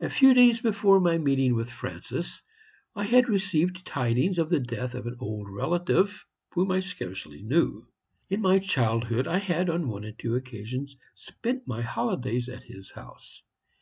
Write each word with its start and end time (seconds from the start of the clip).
"A 0.00 0.08
few 0.08 0.32
days 0.32 0.62
before 0.62 1.00
my 1.00 1.18
meeting 1.18 1.54
with 1.54 1.68
Francis, 1.70 2.40
I 2.94 3.04
had 3.04 3.28
received 3.28 3.84
tidings 3.84 4.38
of 4.38 4.48
the 4.48 4.58
death 4.58 4.94
of 4.94 5.06
an 5.06 5.16
old 5.20 5.50
relative, 5.50 6.24
whom 6.54 6.70
I 6.70 6.80
scarcely 6.80 7.42
knew. 7.42 7.86
In 8.30 8.40
my 8.40 8.58
childhood 8.60 9.26
I 9.28 9.36
had, 9.36 9.68
on 9.68 9.86
one 9.88 10.06
or 10.06 10.12
two 10.12 10.34
occasions, 10.34 10.96
spent 11.14 11.68
my 11.68 11.82
holidays 11.82 12.48
at 12.48 12.62
his 12.62 12.92
house. 12.92 13.42